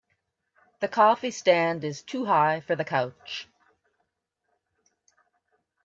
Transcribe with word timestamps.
The 0.79 0.87
coffee 0.87 1.29
stand 1.29 1.83
is 1.83 2.01
too 2.01 2.25
high 2.25 2.61
for 2.61 2.75
the 2.75 2.83
couch. 2.83 3.47